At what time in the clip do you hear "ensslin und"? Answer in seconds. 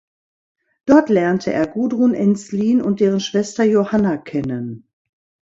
2.15-3.01